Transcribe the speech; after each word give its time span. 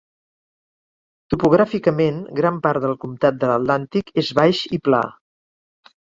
Topogràficament, 1.33 2.17
gran 2.39 2.57
part 2.63 2.85
del 2.85 2.95
comtat 3.03 3.37
de 3.43 3.49
l'Atlàntic 3.51 4.09
és 4.23 4.31
baix 4.39 4.63
i 4.79 4.81
pla. 4.89 5.03